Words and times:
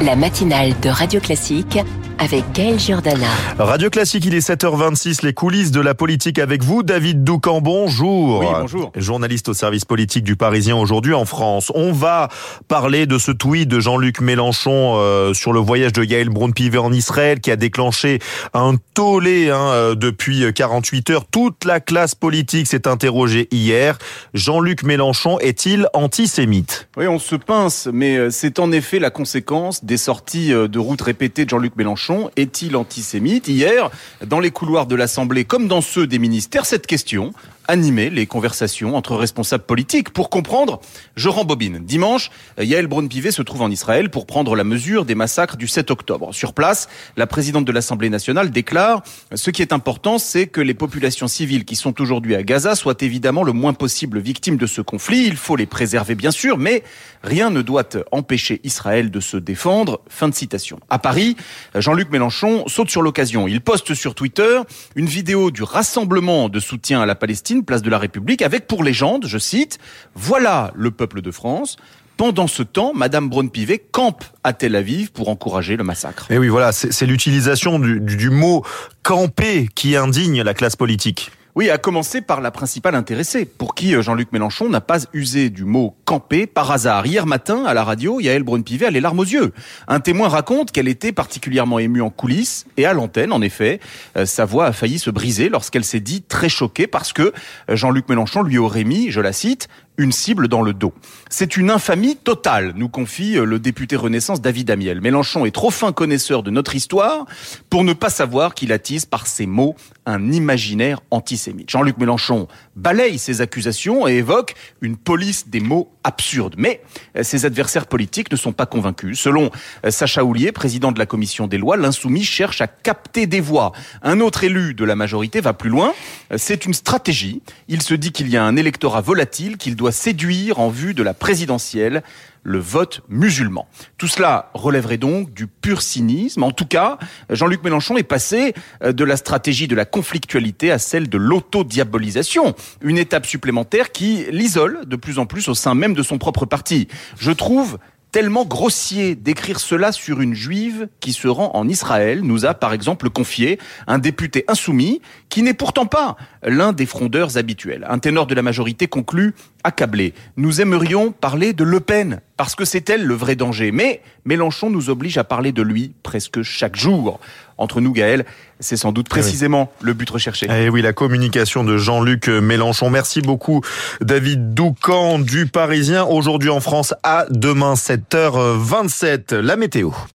La 0.00 0.14
matinale 0.14 0.78
de 0.80 0.90
Radio 0.90 1.20
Classique 1.20 1.80
avec 2.18 2.44
Gaël 2.52 2.78
Giordana. 2.78 3.28
Radio 3.58 3.90
Classique, 3.90 4.24
il 4.26 4.34
est 4.34 4.46
7h26, 4.46 5.24
les 5.24 5.32
coulisses 5.32 5.70
de 5.70 5.80
la 5.80 5.94
politique 5.94 6.38
avec 6.38 6.64
vous, 6.64 6.82
David 6.82 7.22
Doucan, 7.22 7.60
bonjour. 7.60 8.40
Oui, 8.40 8.46
bonjour. 8.60 8.92
Journaliste 8.96 9.48
au 9.48 9.54
service 9.54 9.84
politique 9.84 10.24
du 10.24 10.34
Parisien 10.34 10.76
aujourd'hui 10.76 11.14
en 11.14 11.24
France. 11.24 11.70
On 11.74 11.92
va 11.92 12.28
parler 12.66 13.06
de 13.06 13.18
ce 13.18 13.30
tweet 13.30 13.68
de 13.68 13.78
Jean-Luc 13.78 14.20
Mélenchon 14.20 14.94
euh, 14.96 15.32
sur 15.32 15.52
le 15.52 15.60
voyage 15.60 15.92
de 15.92 16.02
Yael 16.02 16.28
Braun-Pivet 16.28 16.78
en 16.78 16.92
Israël 16.92 17.40
qui 17.40 17.50
a 17.50 17.56
déclenché 17.56 18.18
un 18.52 18.74
tollé 18.94 19.50
hein, 19.50 19.70
euh, 19.70 19.94
depuis 19.94 20.52
48 20.52 21.10
heures. 21.10 21.24
Toute 21.26 21.64
la 21.64 21.78
classe 21.78 22.14
politique 22.14 22.66
s'est 22.66 22.88
interrogée 22.88 23.48
hier. 23.52 23.96
Jean-Luc 24.34 24.82
Mélenchon 24.82 25.38
est-il 25.38 25.86
antisémite? 25.92 26.88
Oui, 26.96 27.06
on 27.06 27.18
se 27.18 27.36
pince, 27.36 27.88
mais 27.92 28.16
euh, 28.16 28.30
c'est 28.30 28.58
en 28.58 28.72
effet 28.72 28.98
la 28.98 29.10
conséquence 29.10 29.84
des 29.84 29.96
sorties 29.96 30.48
de 30.50 30.78
route 30.78 31.00
répétées 31.00 31.44
de 31.44 31.50
Jean-Luc 31.50 31.76
Mélenchon 31.76 32.07
est-il 32.36 32.76
antisémite? 32.76 33.48
Hier, 33.48 33.90
dans 34.24 34.40
les 34.40 34.50
couloirs 34.50 34.86
de 34.86 34.94
l'Assemblée 34.94 35.44
comme 35.44 35.68
dans 35.68 35.80
ceux 35.80 36.06
des 36.06 36.18
ministères, 36.18 36.66
cette 36.66 36.86
question 36.86 37.32
animer 37.68 38.10
les 38.10 38.26
conversations 38.26 38.96
entre 38.96 39.14
responsables 39.14 39.64
politiques. 39.64 40.10
Pour 40.10 40.30
comprendre, 40.30 40.80
je 41.14 41.28
rembobine. 41.28 41.78
Dimanche, 41.84 42.30
Yael 42.58 42.86
Braun-Pivet 42.86 43.30
se 43.30 43.42
trouve 43.42 43.62
en 43.62 43.70
Israël 43.70 44.10
pour 44.10 44.26
prendre 44.26 44.56
la 44.56 44.64
mesure 44.64 45.04
des 45.04 45.14
massacres 45.14 45.56
du 45.56 45.68
7 45.68 45.90
octobre. 45.90 46.34
Sur 46.34 46.54
place, 46.54 46.88
la 47.16 47.26
présidente 47.26 47.66
de 47.66 47.72
l'Assemblée 47.72 48.10
nationale 48.10 48.50
déclare 48.50 49.02
ce 49.34 49.50
qui 49.50 49.62
est 49.62 49.72
important, 49.72 50.18
c'est 50.18 50.46
que 50.46 50.60
les 50.62 50.74
populations 50.74 51.28
civiles 51.28 51.64
qui 51.64 51.76
sont 51.76 52.00
aujourd'hui 52.00 52.34
à 52.34 52.42
Gaza 52.42 52.74
soient 52.74 52.96
évidemment 53.00 53.44
le 53.44 53.52
moins 53.52 53.74
possible 53.74 54.18
victimes 54.18 54.56
de 54.56 54.66
ce 54.66 54.80
conflit. 54.80 55.26
Il 55.26 55.36
faut 55.36 55.56
les 55.56 55.66
préserver, 55.66 56.14
bien 56.14 56.30
sûr, 56.30 56.56
mais 56.56 56.82
rien 57.22 57.50
ne 57.50 57.60
doit 57.60 57.88
empêcher 58.12 58.60
Israël 58.64 59.10
de 59.10 59.20
se 59.20 59.36
défendre. 59.36 60.00
Fin 60.08 60.28
de 60.28 60.34
citation. 60.34 60.80
À 60.88 60.98
Paris, 60.98 61.36
Jean-Luc 61.74 62.10
Mélenchon 62.10 62.64
saute 62.66 62.90
sur 62.90 63.02
l'occasion. 63.02 63.46
Il 63.46 63.60
poste 63.60 63.92
sur 63.92 64.14
Twitter 64.14 64.60
une 64.96 65.06
vidéo 65.06 65.50
du 65.50 65.62
rassemblement 65.62 66.48
de 66.48 66.60
soutien 66.60 67.02
à 67.02 67.06
la 67.06 67.14
Palestine 67.14 67.57
place 67.64 67.82
de 67.82 67.90
la 67.90 67.98
République, 67.98 68.42
avec 68.42 68.66
pour 68.66 68.82
légende, 68.82 69.26
je 69.26 69.38
cite, 69.38 69.78
Voilà 70.14 70.72
le 70.74 70.90
peuple 70.90 71.20
de 71.20 71.30
France. 71.30 71.76
Pendant 72.16 72.48
ce 72.48 72.64
temps, 72.64 72.92
Madame 72.94 73.28
Braun-Pivet 73.28 73.78
campe 73.92 74.24
à 74.42 74.52
Tel 74.52 74.74
Aviv 74.74 75.12
pour 75.12 75.28
encourager 75.28 75.76
le 75.76 75.84
massacre. 75.84 76.26
Et 76.32 76.38
oui, 76.38 76.48
voilà, 76.48 76.72
c'est 76.72 77.06
l'utilisation 77.06 77.78
du 77.78 78.30
mot 78.30 78.64
camper 79.04 79.68
qui 79.72 79.94
indigne 79.94 80.42
la 80.42 80.52
classe 80.52 80.74
politique. 80.74 81.30
Oui, 81.58 81.70
à 81.70 81.76
commencer 81.78 82.20
par 82.20 82.40
la 82.40 82.52
principale 82.52 82.94
intéressée, 82.94 83.44
pour 83.44 83.74
qui 83.74 83.92
euh, 83.92 84.00
Jean-Luc 84.00 84.30
Mélenchon 84.30 84.68
n'a 84.68 84.80
pas 84.80 85.00
usé 85.12 85.50
du 85.50 85.64
mot 85.64 85.96
camper 86.04 86.46
par 86.46 86.70
hasard. 86.70 87.04
Hier 87.04 87.26
matin, 87.26 87.64
à 87.66 87.74
la 87.74 87.82
radio, 87.82 88.20
Yael 88.20 88.44
Braun-Pivet 88.44 88.86
a 88.86 88.90
les 88.92 89.00
larmes 89.00 89.18
aux 89.18 89.24
yeux. 89.24 89.52
Un 89.88 89.98
témoin 89.98 90.28
raconte 90.28 90.70
qu'elle 90.70 90.86
était 90.86 91.10
particulièrement 91.10 91.80
émue 91.80 92.00
en 92.00 92.10
coulisses 92.10 92.64
et 92.76 92.86
à 92.86 92.92
l'antenne, 92.92 93.32
en 93.32 93.42
effet. 93.42 93.80
Euh, 94.16 94.24
sa 94.24 94.44
voix 94.44 94.66
a 94.66 94.72
failli 94.72 95.00
se 95.00 95.10
briser 95.10 95.48
lorsqu'elle 95.48 95.82
s'est 95.82 95.98
dit 95.98 96.22
très 96.22 96.48
choquée 96.48 96.86
parce 96.86 97.12
que 97.12 97.32
euh, 97.68 97.74
Jean-Luc 97.74 98.08
Mélenchon 98.08 98.44
lui 98.44 98.58
aurait 98.58 98.84
mis, 98.84 99.10
je 99.10 99.20
la 99.20 99.32
cite, 99.32 99.66
une 100.00 100.12
cible 100.12 100.46
dans 100.46 100.62
le 100.62 100.74
dos. 100.74 100.94
C'est 101.28 101.56
une 101.56 101.72
infamie 101.72 102.14
totale, 102.14 102.72
nous 102.76 102.88
confie 102.88 103.32
le 103.32 103.58
député 103.58 103.96
Renaissance 103.96 104.40
David 104.40 104.70
Amiel. 104.70 105.00
Mélenchon 105.00 105.44
est 105.44 105.50
trop 105.50 105.72
fin 105.72 105.90
connaisseur 105.90 106.44
de 106.44 106.52
notre 106.52 106.76
histoire 106.76 107.26
pour 107.68 107.82
ne 107.82 107.94
pas 107.94 108.10
savoir 108.10 108.54
qu'il 108.54 108.70
attise 108.70 109.06
par 109.06 109.26
ses 109.26 109.46
mots 109.46 109.74
un 110.06 110.30
imaginaire 110.30 111.00
antisémite. 111.10 111.47
Jean-Luc 111.66 111.98
Mélenchon 111.98 112.48
balaye 112.76 113.18
ces 113.18 113.40
accusations 113.40 114.06
et 114.08 114.16
évoque 114.16 114.54
une 114.80 114.96
police 114.96 115.48
des 115.48 115.60
mots 115.60 115.90
absurdes. 116.04 116.54
Mais 116.58 116.80
euh, 117.16 117.22
ses 117.22 117.44
adversaires 117.44 117.86
politiques 117.86 118.30
ne 118.30 118.36
sont 118.36 118.52
pas 118.52 118.66
convaincus. 118.66 119.18
Selon 119.20 119.50
euh, 119.84 119.90
Sacha 119.90 120.24
Houlier, 120.24 120.52
président 120.52 120.92
de 120.92 120.98
la 120.98 121.06
commission 121.06 121.46
des 121.46 121.58
lois, 121.58 121.76
l'insoumis 121.76 122.24
cherche 122.24 122.60
à 122.60 122.66
capter 122.66 123.26
des 123.26 123.40
voix. 123.40 123.72
Un 124.02 124.20
autre 124.20 124.44
élu 124.44 124.74
de 124.74 124.84
la 124.84 124.96
majorité 124.96 125.40
va 125.40 125.52
plus 125.52 125.70
loin. 125.70 125.92
Euh, 126.32 126.36
c'est 126.38 126.64
une 126.64 126.74
stratégie. 126.74 127.42
Il 127.68 127.82
se 127.82 127.94
dit 127.94 128.12
qu'il 128.12 128.28
y 128.28 128.36
a 128.36 128.44
un 128.44 128.56
électorat 128.56 129.00
volatile 129.00 129.56
qu'il 129.56 129.76
doit 129.76 129.92
séduire 129.92 130.60
en 130.60 130.68
vue 130.68 130.94
de 130.94 131.02
la 131.02 131.14
présidentielle 131.14 132.02
le 132.42 132.58
vote 132.58 133.02
musulman. 133.08 133.68
Tout 133.96 134.08
cela 134.08 134.50
relèverait 134.54 134.98
donc 134.98 135.32
du 135.32 135.46
pur 135.46 135.82
cynisme. 135.82 136.42
En 136.42 136.50
tout 136.50 136.66
cas, 136.66 136.98
Jean-Luc 137.30 137.62
Mélenchon 137.64 137.96
est 137.96 138.02
passé 138.02 138.54
euh, 138.82 138.92
de 138.92 139.04
la 139.04 139.16
stratégie 139.16 139.68
de 139.68 139.74
la 139.74 139.84
conflictualité 139.84 140.70
à 140.70 140.78
celle 140.78 141.08
de 141.08 141.18
l'autodiabolisation. 141.18 142.54
Une 142.82 142.98
étape 142.98 143.26
supplémentaire 143.26 143.92
qui 143.92 144.26
l'isole 144.30 144.86
de 144.86 144.96
plus 144.96 145.18
en 145.18 145.26
plus 145.26 145.48
au 145.48 145.54
sein 145.54 145.74
même 145.74 145.94
de 145.94 146.02
son 146.02 146.18
propre 146.18 146.46
parti. 146.46 146.88
Je 147.18 147.32
trouve 147.32 147.78
tellement 148.10 148.44
grossier 148.44 149.14
d'écrire 149.14 149.60
cela 149.60 149.92
sur 149.92 150.20
une 150.20 150.34
juive 150.34 150.88
qui 151.00 151.12
se 151.12 151.28
rend 151.28 151.50
en 151.54 151.68
Israël, 151.68 152.22
nous 152.22 152.46
a 152.46 152.54
par 152.54 152.72
exemple 152.72 153.10
confié 153.10 153.58
un 153.86 153.98
député 153.98 154.44
insoumis 154.48 155.00
qui 155.28 155.42
n'est 155.42 155.54
pourtant 155.54 155.86
pas 155.86 156.16
l'un 156.42 156.72
des 156.72 156.86
frondeurs 156.86 157.36
habituels. 157.36 157.86
Un 157.88 157.98
ténor 157.98 158.26
de 158.26 158.34
la 158.34 158.42
majorité 158.42 158.86
conclut 158.86 159.34
accablé. 159.64 160.14
Nous 160.36 160.60
aimerions 160.60 161.12
parler 161.12 161.52
de 161.52 161.64
Le 161.64 161.80
Pen 161.80 162.20
parce 162.38 162.54
que 162.54 162.64
c'est 162.64 162.88
elle 162.88 163.04
le 163.04 163.14
vrai 163.14 163.36
danger. 163.36 163.72
Mais 163.72 164.00
Mélenchon 164.24 164.70
nous 164.70 164.88
oblige 164.88 165.18
à 165.18 165.24
parler 165.24 165.52
de 165.52 165.60
lui 165.60 165.92
presque 166.02 166.42
chaque 166.42 166.76
jour. 166.76 167.20
Entre 167.58 167.80
nous, 167.80 167.92
Gaël, 167.92 168.24
c'est 168.60 168.76
sans 168.76 168.92
doute 168.92 169.08
précisément 169.08 169.72
le 169.82 169.92
but 169.92 170.08
recherché. 170.08 170.46
Eh 170.48 170.68
oui, 170.68 170.80
la 170.80 170.92
communication 170.92 171.64
de 171.64 171.76
Jean-Luc 171.76 172.28
Mélenchon. 172.28 172.88
Merci 172.88 173.20
beaucoup, 173.20 173.62
David 174.00 174.54
Doucan 174.54 175.18
du 175.18 175.46
Parisien. 175.46 176.04
Aujourd'hui 176.04 176.50
en 176.50 176.60
France, 176.60 176.94
à 177.02 177.26
demain 177.30 177.74
7h27. 177.74 179.34
La 179.34 179.56
météo. 179.56 179.90